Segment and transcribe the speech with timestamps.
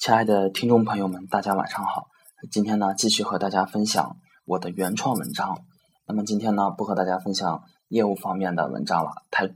[0.00, 2.08] 亲爱的听众朋友们，大家晚上好。
[2.50, 5.58] 今天呢，继续和大家分享我的原创文章。
[6.06, 9.48] 那么今天呢，不和大家分享业务方面的文章了，太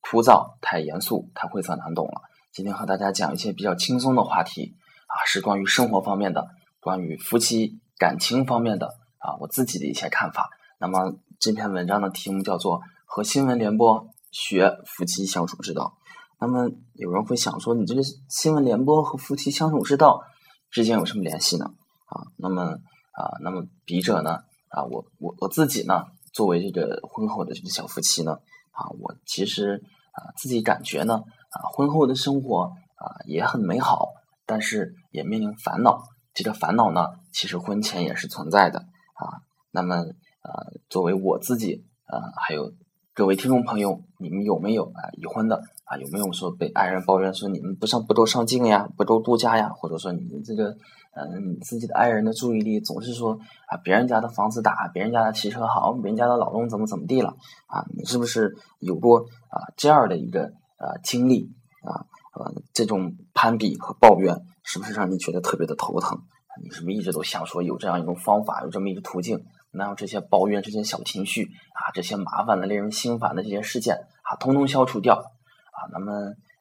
[0.00, 2.22] 枯燥、太严肃、太晦涩难懂了。
[2.52, 4.76] 今天和大家讲一些比较轻松的话题
[5.08, 6.46] 啊，是关于生活方面的，
[6.78, 8.86] 关于夫妻感情方面的
[9.18, 10.48] 啊，我自己的一些看法。
[10.78, 15.98] 那么这篇文章的题目叫做《和新闻联播学夫妻相处之道》。
[16.40, 20.22] 那么有人会想说，你这个新闻联播和夫妻相处之道
[20.70, 21.64] 之间有什么联系呢？
[21.64, 24.30] 啊，那么啊，那么笔者呢？
[24.68, 28.32] 啊，我我我自己呢，作为这个婚后的这个小夫妻呢，
[28.70, 34.10] 啊，我其实啊自己感觉呢，啊，婚后的生活啊也很美好，
[34.46, 36.02] 但是也面临烦恼。
[36.34, 39.42] 这个烦恼呢，其实婚前也是存在的啊。
[39.72, 42.72] 那么呃，作为我自己啊，还有
[43.18, 45.60] 各位听众朋友，你们有没有啊已婚的？
[45.86, 49.70] 啊，有没有说被爱人抱怨说你们不上不都上镜呀，不都度假呀？
[49.70, 50.70] 或者说你们这个，
[51.16, 57.34] 嗯，你自己的爱人的注意力总是说啊，别人家的房子大，别人家的汽车好，别人家的老公怎么怎么地了？
[57.66, 61.50] 啊，你是不是有过啊这样的一个啊经历
[61.82, 62.06] 啊？
[62.38, 66.22] 呃，这种攀比和抱怨是不是让你觉得特别的头疼？
[66.62, 69.44] 你是不是一直都想说有这样一种方法，有这么一个途径，
[69.78, 75.14] 能让这些抱怨、这些小情绪啊，这些麻烦的、令人心烦的这些事件啊，通通消除掉？
[75.14, 76.12] 啊，那么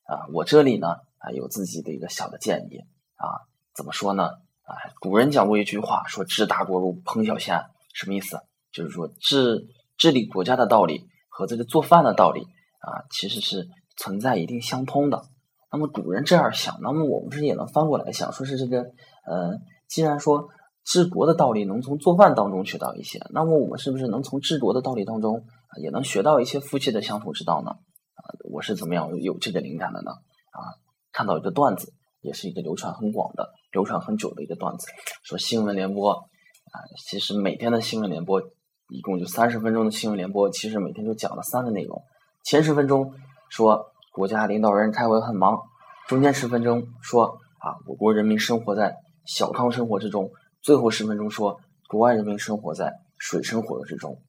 [0.05, 0.87] 啊，我这里呢
[1.17, 2.77] 啊有自己的一个小的建议
[3.15, 3.43] 啊，
[3.75, 4.23] 怎么说呢？
[4.23, 7.61] 啊，古人讲过一句话，说治大国如烹小鲜，
[7.93, 8.39] 什么意思？
[8.71, 12.41] 就是说治治理国家的道理和这个做饭的道理
[12.79, 15.23] 啊，其实是存在一定相通的。
[15.71, 18.81] 那么古人这样想，那么我们是也能翻过来想，说是这个
[19.25, 19.57] 呃，
[19.87, 20.49] 既然说
[20.87, 25.43] 治国的道理能从做饭当中学到一些，那么我们是不是能从治国的道理当中
[25.81, 27.71] 也能学到一些夫妻的相处之道呢？
[27.71, 30.11] 啊我是怎么样有这个灵感的呢？
[30.11, 30.79] 啊，
[31.11, 34.87] 看到一个段子，也是一个流传很广的、流传很久的一个段子，
[35.23, 38.41] 说新闻联播啊，其实每天的新闻联播
[38.87, 42.01] 一共就三十分钟的新闻联播，其实每天就讲了三个内容。
[42.45, 43.13] 前十分钟
[43.49, 45.59] 说国家领导人开会很忙，
[46.07, 47.25] 中间十分钟说
[47.59, 48.95] 啊我国人民生活在
[49.25, 50.31] 小康生活之中，
[50.67, 54.21] 最后十分钟说国外人民生活在水深火热之中。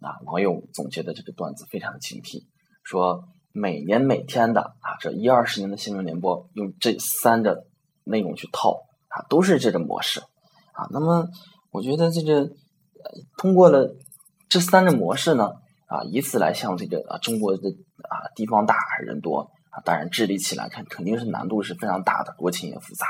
[0.00, 2.48] 啊，网友总结的这个段子非常的精辟，
[2.82, 3.28] 说。
[3.54, 7.66] 每年每天的啊，这一二十年的新闻联播，用这三个
[8.02, 10.20] 内容去套啊，都是这个模式
[10.72, 10.88] 啊。
[10.90, 11.28] 那么，
[11.70, 13.94] 我觉得这个呃通过了
[14.48, 15.50] 这三个模式呢
[15.84, 17.68] 啊，以此来向这个啊中国的
[18.08, 23.06] 啊地方大人多啊，当然治理起来看肯定是难度是非常大的，国情也复杂。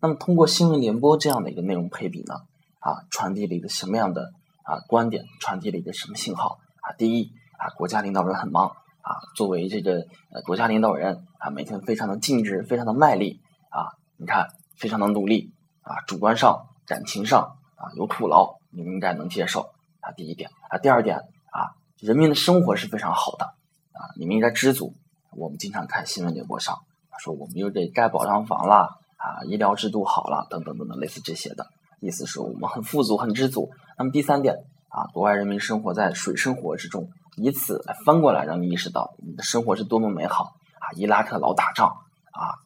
[0.00, 2.34] 那么，通过新闻联播这样的一个内容配比呢
[2.80, 5.24] 啊，传递了一个什么样的啊观点？
[5.40, 6.92] 传递了一个什么信号啊？
[6.96, 8.72] 第一啊，国家领导人很忙。
[9.06, 13.40] 啊，作为这个呃国家领导人啊，每天非常的尽职，非常的卖力
[13.70, 15.52] 啊，你看非常的努力
[15.82, 19.70] 啊，主观上、感情上啊有苦劳，你们应该能接受
[20.00, 20.10] 啊。
[20.16, 21.70] 第一点啊，第二点啊，
[22.00, 24.92] 人民的生活是非常好的啊，你们应该知足。
[25.36, 26.76] 我们经常看新闻联播上
[27.20, 28.88] 说我们又得盖保障房了
[29.26, 31.66] 啊，医疗制度好了等等等等类似这些的
[32.00, 33.70] 意思是我们很富足、很知足。
[33.98, 34.54] 那么第三点
[34.90, 37.08] 啊，国外人民生活在水深火热之中。
[37.38, 40.44] 以此来翻过来，让你意识到你的生活是多么美好
[40.80, 40.88] 啊！
[40.96, 42.56] 伊拉克老打仗啊，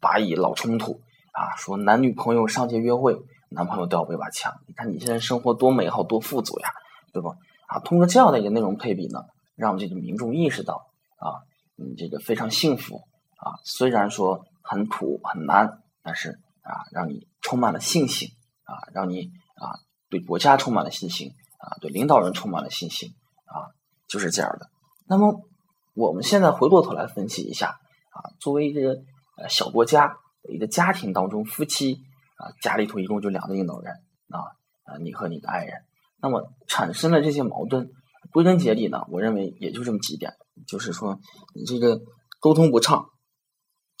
[0.00, 1.00] 巴以老冲突
[1.32, 3.16] 啊，说男女朋友上街约会，
[3.48, 4.52] 男朋友都要背把枪。
[4.66, 6.68] 你看你现在生活多美好，多富足呀，
[7.14, 7.30] 对吧？
[7.68, 9.20] 啊，通过这样的一个内容配比呢，
[9.56, 10.74] 让这个民众意识到
[11.20, 11.40] 啊，
[11.76, 12.96] 你这个非常幸福
[13.38, 13.56] 啊。
[13.64, 18.30] 虽然说很苦很难，但是啊，让你充满了信心
[18.64, 19.76] 啊，让你啊
[20.08, 23.10] 对国家充满了信心啊，对领导人充满了信心
[23.44, 23.76] 啊。
[24.06, 24.70] 就是这样的。
[25.06, 25.46] 那么，
[25.92, 29.02] 我们现在回过头来分析一下啊，作为一个
[29.36, 30.16] 呃小国家
[30.48, 32.00] 一个家庭当中，夫妻
[32.38, 33.92] 啊，家里头一共就两个领导人
[34.30, 34.40] 啊，
[34.84, 35.82] 啊，你和你的爱人，
[36.22, 37.90] 那么产生了这些矛盾，
[38.32, 40.32] 归根结底呢，我认为也就这么几点，
[40.66, 41.20] 就是说
[41.54, 42.00] 你这个
[42.40, 43.10] 沟通不畅，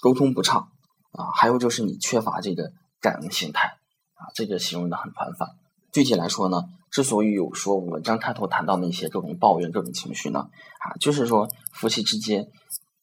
[0.00, 0.72] 沟通不畅
[1.18, 2.70] 啊，还有就是你缺乏这个
[3.00, 3.76] 感恩心态
[4.14, 5.48] 啊，这个形容的很宽泛。
[5.92, 6.62] 具体来说呢？
[6.90, 10.48] 之所以有说文章开头谈到那些各种抱怨、各种情绪呢，
[10.80, 12.46] 啊，就是说夫妻之间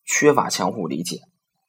[0.06, 1.18] 缺乏相互理解，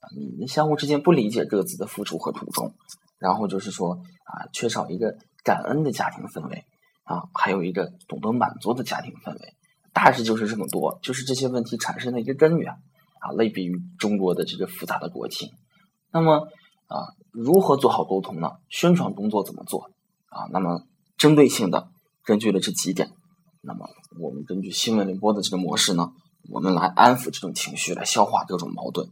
[0.00, 2.74] 啊，你们相互之间不理解各自的付出和苦衷，
[3.18, 3.94] 然后就是说
[4.24, 6.64] 啊，缺少一个感恩的家庭氛围，
[7.04, 9.54] 啊，还有一个懂得满足的家庭氛围，
[9.92, 12.72] 大致就是这么多，就是这些问题产生的一个根源，
[13.20, 15.50] 啊，类比于中国的这个复杂的国情。
[16.16, 16.48] 那么
[16.86, 18.52] 啊，如何做好沟通呢？
[18.70, 19.90] 宣传工作怎么做？
[20.30, 20.80] 啊，那么
[21.18, 21.88] 针对性的。
[22.24, 23.10] 根据了这几点，
[23.60, 23.86] 那么
[24.18, 26.08] 我们根据新闻联播的这个模式呢，
[26.50, 29.06] 我们来安抚这种情绪，来消化各种矛盾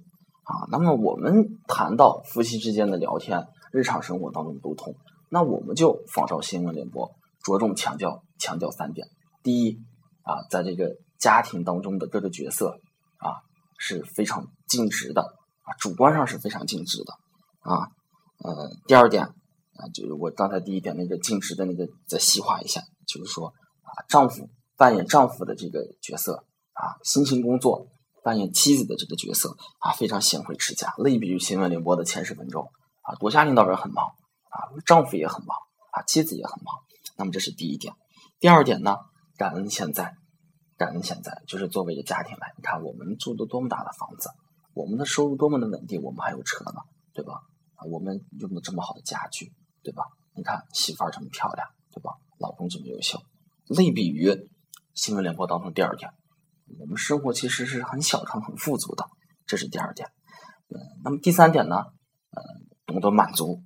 [0.45, 0.65] 啊。
[0.71, 4.95] 那么我们谈到夫妻之间的聊天，日常生活当中的沟通。
[5.29, 7.12] 那我们就仿照新闻联播，
[7.45, 9.06] 着重强调强调三点：
[9.43, 9.77] 第一
[10.23, 12.79] 啊，在这个家庭当中的各个角色
[13.19, 13.45] 啊
[13.77, 15.35] 是非常尽职的
[15.65, 17.13] 啊，主观上是非常尽职的
[17.71, 17.89] 啊。
[18.39, 27.89] 呃，第二点啊，就是我刚才第一点那个尽职的那个再细化一下，就是说啊，丈夫扮演丈夫的这个角色啊，辛勤工作。
[28.25, 32.71] 扮演妻子的这个角色啊，非常贤惠持家，类比于新闻联播的前十分钟
[33.03, 34.07] 啊，国家领导人很忙
[34.49, 34.57] 啊，
[34.87, 35.55] 丈夫也很忙
[35.93, 36.75] 啊，妻子也很忙。
[37.19, 37.93] 那么这是第一点。
[38.41, 38.97] 第二点呢，
[39.37, 40.15] 感恩现在，
[40.79, 44.31] 感恩现在，就是作为一个家庭来，你看我们住的多么大的房子，
[44.75, 46.82] 我们的收入多么的稳定，我们还有车呢，
[47.12, 47.35] 对吧？
[47.76, 50.05] 啊，我们用的这么好的家具，对吧？
[50.35, 52.12] 你看媳妇儿这么漂亮，对吧？
[52.38, 53.21] 老公这么优秀，
[53.67, 54.50] 类比于
[54.94, 56.11] 新闻联播当中第二点。
[56.81, 59.09] 我们生活其实是很小康、很富足的，
[59.47, 60.11] 这是第二点。
[60.69, 61.77] 嗯，那么第三点呢？
[62.31, 62.43] 呃，
[62.85, 63.62] 懂得满足，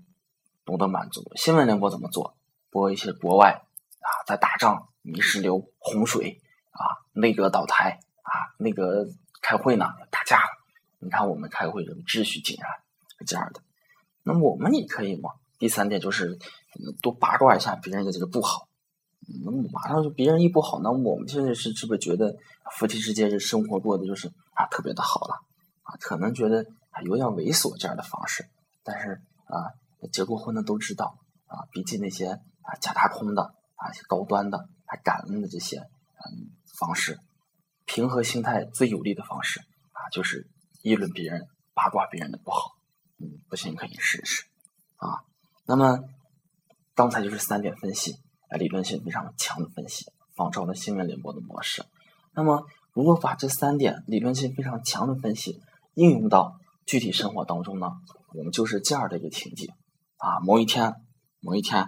[0.67, 1.23] 懂得满足。
[1.37, 2.37] 新闻联播怎么做？
[2.71, 9.07] 播一些国外啊，在打仗、泥石流、洪水啊，内阁倒台啊，那个
[9.41, 10.58] 开会呢打架了。
[10.99, 12.71] 你看我们开会这个秩序井然，
[13.19, 13.61] 是这样的。
[14.23, 15.31] 那我们也可以嘛？
[15.59, 16.39] 第三点就是
[17.03, 18.69] 多八卦一下别人的这个不好。
[19.45, 22.35] 那么马上就别人一不好，那我们现在是是不是觉得
[22.73, 25.35] 夫妻之间这生活过的就是啊特别的好了
[25.83, 25.97] 啊？
[26.01, 26.65] 可能觉得
[27.05, 28.49] 有点猥琐这样的方式，
[28.83, 29.75] 但是啊
[30.13, 36.49] 结过婚的都知道啊，比起那些啊假大空的啊高端的啊感恩的这些嗯
[36.79, 37.19] 方式，
[37.85, 39.61] 平和心态最有利的方式
[39.93, 40.49] 啊就是
[40.83, 42.77] 议论别人、八卦别人的不好。
[43.19, 44.45] 嗯，不信可以试试
[44.97, 45.25] 啊。
[45.67, 46.01] 那么
[46.95, 48.13] 刚才就是三点分析。
[48.51, 51.85] 啊理论性非常强的分析，仿照了新闻联播的模式。
[52.33, 52.65] 那么，
[52.95, 55.61] 如果把这三点理论性非常强的分析
[55.93, 57.91] 应用到具体生活当中呢？
[58.33, 59.71] 我们就是这样的一个情景
[60.17, 60.95] 啊，某一天，
[61.41, 61.83] 某一天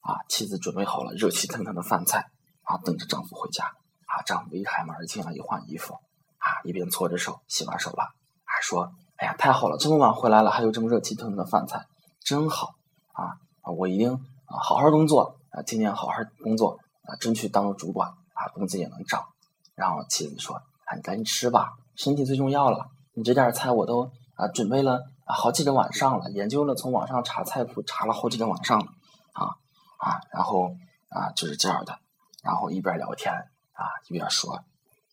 [0.00, 2.28] 啊，妻子准备好了热气腾腾的饭菜
[2.62, 8.16] 啊，等着丈夫回家啊，丈夫一开门进来一换衣服啊，一边搓着手洗完手了，
[8.60, 11.86] 说：“哎呀，太好了，这么晚回来了，还有这么热气腾腾的饭菜，
[12.22, 12.74] 真好
[13.12, 13.36] 啊！
[13.76, 16.12] 我一定啊好好工作。”啊，今年好好
[16.44, 19.26] 工作啊，争取当个主管啊，工资也能涨。
[19.74, 20.54] 然后妻子说
[20.86, 22.86] ：“啊，你赶紧吃吧，身体最重要了。
[23.14, 28.86] 你这点菜我都啊准备了好几个晚上了，研究了，从网上查菜谱查了好几个晚上了
[29.32, 29.56] 啊
[29.98, 30.20] 啊。
[30.30, 30.76] 然后
[31.08, 31.98] 啊就是这样的，
[32.44, 33.34] 然后一边聊天
[33.72, 34.54] 啊一边说：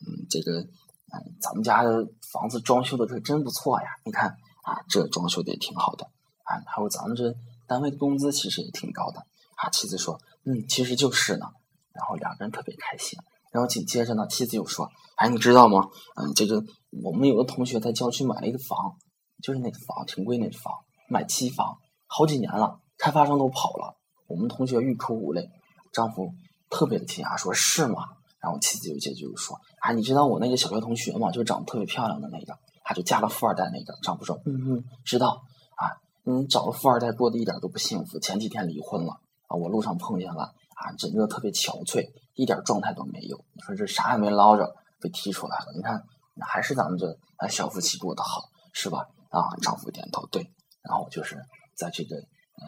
[0.05, 0.67] 嗯，这个
[1.13, 4.29] 嗯咱们家的房子装修的可真不错呀，你看
[4.63, 6.05] 啊这装修的也挺好的
[6.43, 7.33] 啊，还有咱们这
[7.67, 9.25] 单位工资其实也挺高的。”
[9.57, 11.47] 啊，妻子说：“嗯，其实就是呢。”
[11.91, 13.17] 然后两个人特别开心。
[13.51, 14.87] 然后紧接着呢，妻子又说
[15.17, 15.89] ：“哎，你知道吗？
[16.15, 16.63] 嗯，这个
[17.01, 18.95] 我们有个同学在郊区买了一个房，
[19.41, 20.71] 就是那个房挺贵，那个房
[21.09, 23.97] 买期房好几年了，开发商都跑了。
[24.27, 25.49] 我们同学欲哭无泪，
[25.91, 26.35] 丈夫
[26.69, 28.03] 特别的惊讶，说是吗？
[28.47, 31.31] 然后妻子就接着就说：啊，你知道我那个小学同学吗？
[31.31, 33.93] 就长得特别漂亮的那个，他就嫁了富二代那个。
[34.01, 35.41] 丈夫说：嗯嗯，知道。
[35.75, 35.91] 啊，
[36.23, 40.43] 嗯，找了富二代过得一点都不幸福，前几天离婚了。”啊，我路上碰见了
[40.75, 43.37] 啊，整个特别憔悴，一点状态都没有。
[43.53, 45.73] 你说这啥也没捞着，被踢出来了。
[45.75, 46.01] 你看，
[46.39, 47.05] 还是咱们这
[47.35, 49.05] 啊小夫妻过得好，是吧？
[49.29, 50.49] 啊，丈夫点头对。
[50.81, 51.35] 然后就是
[51.75, 52.63] 在这个呃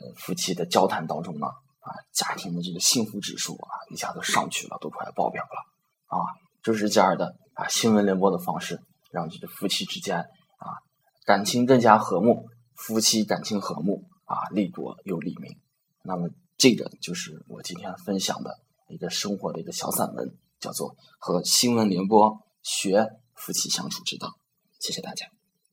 [0.00, 1.46] 呃夫妻的交谈当中呢，
[1.82, 5.66] 啊，家庭的这个幸福指数啊一下子上去了，都快爆表了。
[6.06, 6.16] 啊，
[6.62, 10.66] 就是这样的啊新闻联播的方式，让这个夫妻之间啊
[11.24, 15.58] 感情更加和睦，夫妻感情和睦啊，利国又利民。
[16.02, 24.28] 那么，这个就是我今天分享的一个生活的一个小散文，叫做《和新闻联播学夫妻相处之道》。
[24.78, 25.26] 谢谢大家。